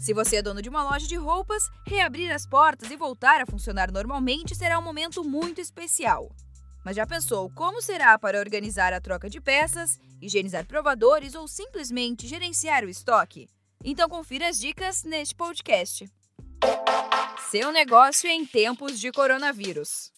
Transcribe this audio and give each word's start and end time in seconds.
Se 0.00 0.14
você 0.14 0.36
é 0.36 0.42
dono 0.42 0.62
de 0.62 0.68
uma 0.70 0.82
loja 0.82 1.06
de 1.06 1.14
roupas, 1.14 1.68
reabrir 1.86 2.32
as 2.32 2.46
portas 2.46 2.90
e 2.90 2.96
voltar 2.96 3.42
a 3.42 3.46
funcionar 3.46 3.92
normalmente 3.92 4.54
será 4.54 4.78
um 4.78 4.82
momento 4.82 5.22
muito 5.22 5.60
especial. 5.60 6.34
Mas 6.82 6.96
já 6.96 7.06
pensou 7.06 7.50
como 7.50 7.82
será 7.82 8.18
para 8.18 8.38
organizar 8.38 8.94
a 8.94 9.00
troca 9.00 9.28
de 9.28 9.42
peças, 9.42 10.00
higienizar 10.18 10.66
provadores 10.66 11.34
ou 11.34 11.46
simplesmente 11.46 12.26
gerenciar 12.26 12.82
o 12.82 12.88
estoque? 12.88 13.46
Então 13.84 14.08
confira 14.08 14.48
as 14.48 14.58
dicas 14.58 15.04
neste 15.04 15.34
podcast. 15.34 16.10
Seu 17.50 17.70
negócio 17.70 18.30
em 18.30 18.46
tempos 18.46 18.98
de 18.98 19.12
coronavírus. 19.12 20.10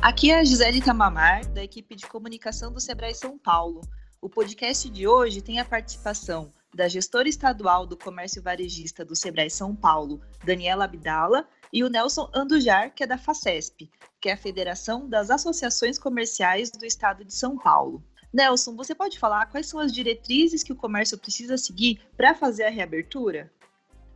Aqui 0.00 0.30
é 0.30 0.38
a 0.38 0.44
Gisele 0.44 0.80
Tamamar, 0.80 1.46
da 1.52 1.62
equipe 1.62 1.94
de 1.94 2.06
comunicação 2.06 2.72
do 2.72 2.80
Sebrae 2.80 3.14
São 3.14 3.36
Paulo. 3.36 3.82
O 4.24 4.30
podcast 4.30 4.88
de 4.88 5.04
hoje 5.04 5.42
tem 5.42 5.58
a 5.58 5.64
participação 5.64 6.52
da 6.72 6.86
gestora 6.86 7.28
estadual 7.28 7.84
do 7.84 7.96
comércio 7.96 8.40
varejista 8.40 9.04
do 9.04 9.16
Sebrae 9.16 9.50
São 9.50 9.74
Paulo, 9.74 10.20
Daniela 10.44 10.84
Abdala, 10.84 11.48
e 11.72 11.82
o 11.82 11.88
Nelson 11.88 12.30
Andujar, 12.32 12.94
que 12.94 13.02
é 13.02 13.06
da 13.06 13.18
FACESP, 13.18 13.90
que 14.20 14.28
é 14.28 14.34
a 14.34 14.36
Federação 14.36 15.08
das 15.08 15.28
Associações 15.28 15.98
Comerciais 15.98 16.70
do 16.70 16.86
Estado 16.86 17.24
de 17.24 17.34
São 17.34 17.58
Paulo. 17.58 18.00
Nelson, 18.32 18.76
você 18.76 18.94
pode 18.94 19.18
falar 19.18 19.46
quais 19.46 19.66
são 19.66 19.80
as 19.80 19.92
diretrizes 19.92 20.62
que 20.62 20.72
o 20.72 20.76
comércio 20.76 21.18
precisa 21.18 21.58
seguir 21.58 22.00
para 22.16 22.32
fazer 22.32 22.62
a 22.62 22.70
reabertura? 22.70 23.50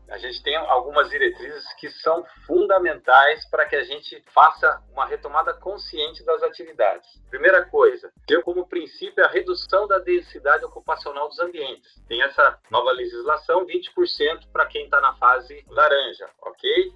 A 0.08 0.18
gente 0.18 0.42
tem 0.42 0.54
algumas 0.54 1.10
diretrizes 1.10 1.64
que 1.74 1.90
são 1.90 2.24
fundamentais 2.46 3.48
para 3.50 3.66
que 3.66 3.74
a 3.74 3.82
gente 3.82 4.22
faça 4.32 4.80
uma 4.92 5.04
retomada 5.04 5.52
consciente 5.54 6.24
das 6.24 6.42
atividades. 6.42 7.08
Primeira 7.28 7.64
coisa, 7.66 8.12
ter 8.26 8.40
como 8.42 8.68
princípio 8.68 9.24
a 9.24 9.28
redução 9.28 9.86
da 9.88 9.98
densidade 9.98 10.64
ocupacional 10.64 11.28
dos 11.28 11.40
ambientes. 11.40 12.00
Tem 12.08 12.22
essa 12.22 12.58
nova 12.70 12.92
legislação, 12.92 13.66
20% 13.66 14.48
para 14.52 14.66
quem 14.66 14.84
está 14.84 15.00
na 15.00 15.14
fase 15.16 15.64
laranja, 15.68 16.30
ok? 16.40 16.92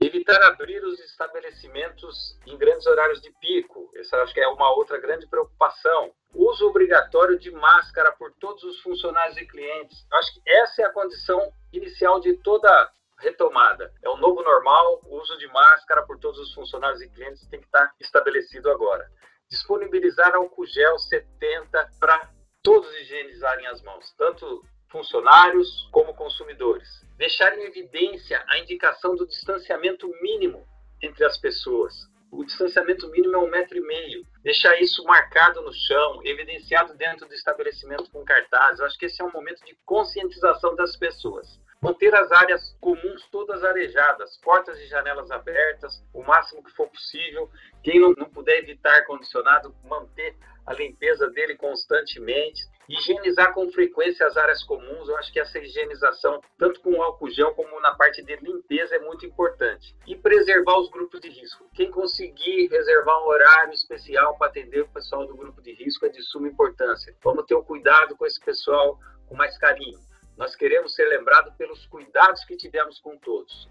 Evitar 0.00 0.42
abrir 0.42 0.84
os 0.84 0.98
estabelecimentos 1.00 2.38
em 2.46 2.56
grandes 2.56 2.86
horários 2.86 3.20
de 3.20 3.30
pico. 3.40 3.90
Essa 3.94 4.16
acho 4.22 4.34
que 4.34 4.40
é 4.40 4.48
uma 4.48 4.70
outra 4.72 4.98
grande 4.98 5.28
preocupação. 5.28 6.12
Uso 6.34 6.66
obrigatório 6.66 7.38
de 7.38 7.50
máscara 7.50 8.10
por 8.12 8.32
todos 8.40 8.64
os 8.64 8.80
funcionários 8.80 9.36
e 9.36 9.46
clientes. 9.46 10.04
Acho 10.12 10.34
que 10.34 10.42
essa 10.44 10.82
é 10.82 10.84
a 10.86 10.92
condição 10.92 11.52
inicial 11.72 12.20
de 12.20 12.34
toda 12.38 12.92
retomada. 13.18 13.92
É 14.02 14.08
o 14.08 14.16
novo 14.16 14.42
normal, 14.42 15.00
o 15.04 15.20
uso 15.20 15.36
de 15.38 15.46
máscara 15.48 16.02
por 16.02 16.18
todos 16.18 16.38
os 16.40 16.54
funcionários 16.54 17.00
e 17.00 17.08
clientes 17.08 17.46
tem 17.48 17.60
que 17.60 17.66
estar 17.66 17.92
estabelecido 18.00 18.70
agora. 18.70 19.08
Disponibilizar 19.48 20.34
álcool 20.34 20.66
gel 20.66 20.98
70 20.98 21.90
para 22.00 22.30
todos 22.62 22.92
higienizarem 23.00 23.66
as 23.66 23.82
mãos, 23.82 24.12
tanto 24.16 24.64
funcionários 24.88 25.88
como 25.92 26.14
consumidores 26.14 27.02
deixar 27.22 27.56
em 27.56 27.62
evidência 27.62 28.44
a 28.48 28.58
indicação 28.58 29.14
do 29.14 29.24
distanciamento 29.24 30.08
mínimo 30.20 30.66
entre 31.00 31.24
as 31.24 31.38
pessoas. 31.38 31.94
O 32.32 32.46
distanciamento 32.46 33.06
mínimo 33.10 33.36
é 33.36 33.38
um 33.38 33.50
metro 33.50 33.76
e 33.76 33.80
meio. 33.82 34.26
Deixar 34.42 34.80
isso 34.80 35.04
marcado 35.04 35.60
no 35.60 35.70
chão, 35.70 36.22
evidenciado 36.24 36.94
dentro 36.94 37.28
do 37.28 37.34
estabelecimento 37.34 38.10
com 38.10 38.24
cartazes. 38.24 38.80
Eu 38.80 38.86
acho 38.86 38.98
que 38.98 39.04
esse 39.04 39.20
é 39.20 39.24
um 39.24 39.30
momento 39.30 39.62
de 39.66 39.76
conscientização 39.84 40.74
das 40.74 40.96
pessoas. 40.96 41.60
Manter 41.82 42.14
as 42.14 42.32
áreas 42.32 42.74
comuns 42.80 43.28
todas 43.30 43.62
arejadas, 43.62 44.38
portas 44.38 44.78
e 44.80 44.86
janelas 44.86 45.30
abertas, 45.30 46.02
o 46.14 46.22
máximo 46.22 46.64
que 46.64 46.72
for 46.72 46.88
possível. 46.88 47.50
Quem 47.82 48.00
não, 48.00 48.14
não 48.16 48.30
puder 48.30 48.60
evitar 48.60 48.94
ar-condicionado, 48.94 49.76
manter 49.84 50.34
a 50.64 50.72
limpeza 50.72 51.28
dele 51.28 51.54
constantemente. 51.56 52.62
Higienizar 52.88 53.54
com 53.54 53.70
frequência 53.70 54.26
as 54.26 54.36
áreas 54.36 54.62
comuns, 54.64 55.08
eu 55.08 55.16
acho 55.16 55.32
que 55.32 55.40
essa 55.40 55.58
higienização, 55.58 56.40
tanto 56.58 56.80
com 56.80 57.00
álcool 57.02 57.30
gel 57.30 57.54
como 57.54 57.80
na 57.80 57.94
parte 57.94 58.22
de 58.22 58.36
limpeza, 58.36 58.96
é 58.96 58.98
muito 58.98 59.24
importante. 59.24 59.94
E 60.06 60.16
preservar 60.16 60.78
os 60.78 60.90
grupos 60.90 61.20
de 61.20 61.28
risco. 61.28 61.64
Quem 61.74 61.90
conseguir 61.90 62.68
reservar 62.68 63.22
um 63.22 63.28
horário 63.28 63.72
especial 63.72 64.36
para 64.36 64.48
atender 64.48 64.82
o 64.82 64.88
pessoal 64.88 65.26
do 65.26 65.36
grupo 65.36 65.62
de 65.62 65.72
risco 65.72 66.06
é 66.06 66.08
de 66.08 66.22
suma 66.22 66.48
importância. 66.48 67.14
Vamos 67.22 67.46
ter 67.46 67.54
o 67.54 67.60
um 67.60 67.64
cuidado 67.64 68.16
com 68.16 68.26
esse 68.26 68.40
pessoal 68.40 68.98
com 69.26 69.36
mais 69.36 69.56
carinho. 69.58 70.00
Nós 70.36 70.56
queremos 70.56 70.94
ser 70.94 71.04
lembrados 71.04 71.54
pelos 71.54 71.86
cuidados 71.86 72.44
que 72.44 72.56
tivemos 72.56 72.98
com 72.98 73.16
todos. 73.18 73.68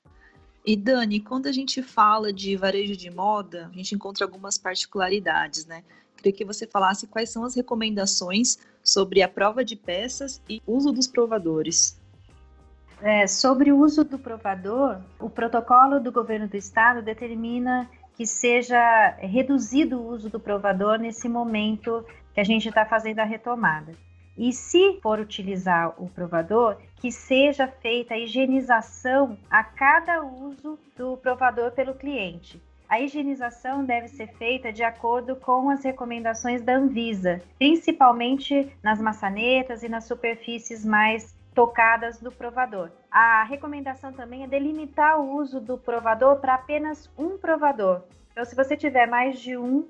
E 0.65 0.75
Dani, 0.75 1.19
quando 1.19 1.47
a 1.47 1.51
gente 1.51 1.81
fala 1.81 2.31
de 2.31 2.55
varejo 2.55 2.95
de 2.95 3.09
moda, 3.09 3.67
a 3.71 3.75
gente 3.75 3.95
encontra 3.95 4.25
algumas 4.25 4.59
particularidades, 4.59 5.65
né? 5.65 5.83
Queria 6.21 6.37
que 6.37 6.45
você 6.45 6.67
falasse 6.67 7.07
quais 7.07 7.31
são 7.31 7.43
as 7.43 7.55
recomendações 7.55 8.59
sobre 8.83 9.23
a 9.23 9.27
prova 9.27 9.65
de 9.65 9.75
peças 9.75 10.39
e 10.47 10.61
uso 10.67 10.91
dos 10.91 11.07
provadores. 11.07 11.99
É, 13.01 13.25
sobre 13.25 13.71
o 13.71 13.79
uso 13.79 14.03
do 14.03 14.19
provador, 14.19 15.01
o 15.19 15.27
protocolo 15.27 15.99
do 15.99 16.11
governo 16.11 16.47
do 16.47 16.55
estado 16.55 17.01
determina 17.01 17.89
que 18.13 18.27
seja 18.27 19.15
reduzido 19.17 19.97
o 19.97 20.07
uso 20.07 20.29
do 20.29 20.39
provador 20.39 20.99
nesse 20.99 21.27
momento 21.27 22.05
que 22.35 22.39
a 22.39 22.43
gente 22.43 22.69
está 22.69 22.85
fazendo 22.85 23.19
a 23.19 23.23
retomada. 23.23 23.93
E 24.37 24.53
se 24.53 24.99
for 25.01 25.19
utilizar 25.19 25.95
o 25.97 26.07
provador, 26.07 26.77
que 26.97 27.11
seja 27.11 27.67
feita 27.67 28.13
a 28.13 28.19
higienização 28.19 29.37
a 29.49 29.63
cada 29.63 30.23
uso 30.23 30.77
do 30.95 31.17
provador 31.17 31.71
pelo 31.71 31.95
cliente. 31.95 32.61
A 32.91 32.99
higienização 32.99 33.85
deve 33.85 34.09
ser 34.09 34.27
feita 34.33 34.69
de 34.69 34.83
acordo 34.83 35.37
com 35.37 35.69
as 35.69 35.81
recomendações 35.81 36.61
da 36.61 36.75
Anvisa, 36.75 37.41
principalmente 37.57 38.69
nas 38.83 38.99
maçanetas 38.99 39.81
e 39.81 39.87
nas 39.87 40.03
superfícies 40.03 40.83
mais 40.85 41.33
tocadas 41.55 42.19
do 42.19 42.29
provador. 42.33 42.91
A 43.09 43.45
recomendação 43.45 44.11
também 44.11 44.43
é 44.43 44.47
delimitar 44.47 45.21
o 45.21 45.37
uso 45.37 45.61
do 45.61 45.77
provador 45.77 46.41
para 46.41 46.55
apenas 46.55 47.09
um 47.17 47.37
provador. 47.37 48.01
Então, 48.33 48.43
se 48.43 48.57
você 48.57 48.75
tiver 48.75 49.05
mais 49.05 49.39
de 49.39 49.55
um, 49.55 49.87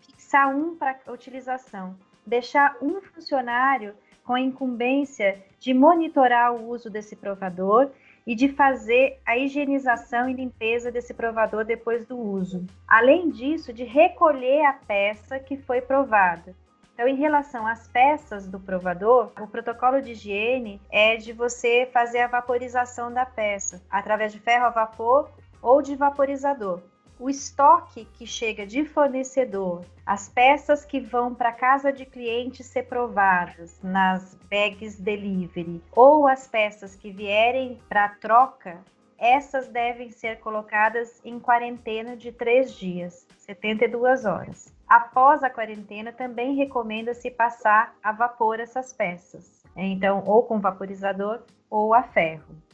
fixar 0.00 0.48
um 0.48 0.74
para 0.74 0.96
utilização. 1.08 1.98
Deixar 2.26 2.78
um 2.80 3.02
funcionário 3.02 3.94
com 4.24 4.32
a 4.32 4.40
incumbência 4.40 5.44
de 5.60 5.74
monitorar 5.74 6.54
o 6.54 6.70
uso 6.70 6.88
desse 6.88 7.14
provador 7.14 7.90
e 8.28 8.34
de 8.34 8.46
fazer 8.46 9.18
a 9.24 9.38
higienização 9.38 10.28
e 10.28 10.34
limpeza 10.34 10.92
desse 10.92 11.14
provador 11.14 11.64
depois 11.64 12.04
do 12.04 12.18
uso. 12.18 12.66
Além 12.86 13.30
disso, 13.30 13.72
de 13.72 13.84
recolher 13.84 14.66
a 14.66 14.74
peça 14.74 15.38
que 15.38 15.56
foi 15.56 15.80
provada. 15.80 16.54
Então, 16.92 17.08
em 17.08 17.16
relação 17.16 17.66
às 17.66 17.88
peças 17.88 18.46
do 18.46 18.60
provador, 18.60 19.32
o 19.40 19.46
protocolo 19.46 20.02
de 20.02 20.12
higiene 20.12 20.78
é 20.90 21.16
de 21.16 21.32
você 21.32 21.88
fazer 21.90 22.18
a 22.18 22.26
vaporização 22.26 23.10
da 23.10 23.24
peça 23.24 23.80
através 23.88 24.30
de 24.30 24.40
ferro 24.40 24.66
a 24.66 24.70
vapor 24.70 25.30
ou 25.62 25.80
de 25.80 25.96
vaporizador 25.96 26.82
o 27.18 27.28
estoque 27.28 28.04
que 28.04 28.26
chega 28.26 28.66
de 28.66 28.84
fornecedor, 28.84 29.84
as 30.06 30.28
peças 30.28 30.84
que 30.84 31.00
vão 31.00 31.34
para 31.34 31.52
casa 31.52 31.92
de 31.92 32.06
cliente 32.06 32.62
ser 32.62 32.84
provadas 32.84 33.80
nas 33.82 34.34
bags 34.50 34.98
delivery 35.00 35.82
ou 35.92 36.28
as 36.28 36.46
peças 36.46 36.94
que 36.94 37.10
vierem 37.10 37.78
para 37.88 38.08
troca, 38.08 38.78
essas 39.18 39.66
devem 39.68 40.10
ser 40.10 40.38
colocadas 40.38 41.20
em 41.24 41.40
quarentena 41.40 42.16
de 42.16 42.30
três 42.30 42.72
dias, 42.72 43.26
72 43.38 44.24
horas. 44.24 44.72
Após 44.88 45.42
a 45.42 45.50
quarentena, 45.50 46.12
também 46.12 46.54
recomenda-se 46.54 47.30
passar 47.30 47.96
a 48.02 48.12
vapor 48.12 48.60
essas 48.60 48.92
peças, 48.92 49.64
então, 49.76 50.22
ou 50.24 50.44
com 50.44 50.60
vaporizador 50.60 51.42
ou 51.68 51.92
a 51.92 52.02
ferro. 52.02 52.67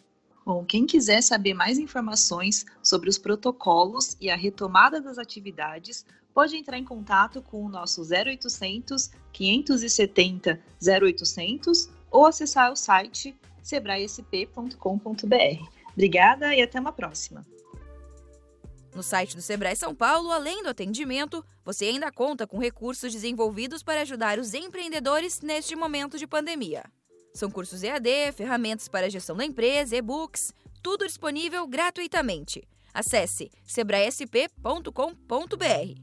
Bom, 0.45 0.65
quem 0.65 0.85
quiser 0.85 1.23
saber 1.23 1.55
mais 1.55 1.79
informações 1.79 2.67
sobre 2.83 3.09
os 3.09 3.17
protocolos 3.17 4.17
e 4.21 4.29
a 4.29 4.37
retomada 4.37 5.01
das 5.01 5.17
atividades, 5.17 6.05
pode 6.35 6.57
entrar 6.57 6.77
em 6.77 6.85
contato 6.85 7.41
com 7.41 7.65
o 7.65 7.69
nosso 7.69 8.03
0800 8.03 9.11
570 9.33 10.61
0800 10.83 11.89
ou 12.11 12.27
acessar 12.27 12.71
o 12.71 12.77
site 12.77 13.35
sebraesp.com.br. 13.63 14.77
Obrigada 15.93 16.55
e 16.55 16.61
até 16.61 16.79
uma 16.79 16.93
próxima. 16.93 17.47
No 18.95 19.03
site 19.03 19.35
do 19.35 19.43
Sebrae 19.43 19.75
São 19.75 19.95
Paulo, 19.95 20.31
além 20.31 20.63
do 20.63 20.69
atendimento, 20.69 21.45
você 21.65 21.87
ainda 21.87 22.13
conta 22.13 22.47
com 22.47 22.59
recursos 22.59 23.13
desenvolvidos 23.13 23.83
para 23.83 24.03
ajudar 24.03 24.39
os 24.39 24.55
empreendedores 24.55 25.41
neste 25.41 25.75
momento 25.75 26.19
de 26.19 26.27
pandemia. 26.27 26.85
São 27.35 27.51
cursos 27.51 27.83
EAD, 27.83 28.33
ferramentas 28.33 28.89
para 28.89 29.11
gestão 29.11 29.37
da 29.37 29.45
empresa, 29.45 29.97
e-books, 29.97 30.55
tudo 30.81 31.07
disponível 31.07 31.67
gratuitamente. 31.67 32.63
Acesse 32.93 33.51
sebraesp.com.br. 33.65 36.01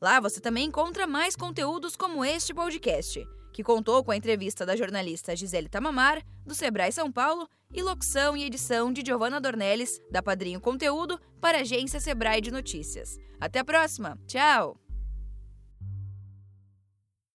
Lá 0.00 0.20
você 0.20 0.40
também 0.40 0.66
encontra 0.66 1.06
mais 1.06 1.34
conteúdos 1.34 1.96
como 1.96 2.22
este 2.22 2.52
podcast, 2.52 3.26
que 3.54 3.64
contou 3.64 4.04
com 4.04 4.10
a 4.10 4.16
entrevista 4.16 4.66
da 4.66 4.76
jornalista 4.76 5.34
Gisele 5.34 5.70
Tamamar, 5.70 6.22
do 6.44 6.54
Sebrae 6.54 6.92
São 6.92 7.10
Paulo, 7.10 7.48
e 7.72 7.82
locução 7.82 8.36
e 8.36 8.44
edição 8.44 8.92
de 8.92 9.02
Giovanna 9.04 9.40
Dornelles, 9.40 10.00
da 10.10 10.22
Padrinho 10.22 10.60
Conteúdo, 10.60 11.18
para 11.40 11.58
a 11.58 11.60
agência 11.62 11.98
Sebrae 11.98 12.40
de 12.40 12.50
Notícias. 12.50 13.18
Até 13.40 13.60
a 13.60 13.64
próxima! 13.64 14.18
Tchau! 14.26 14.83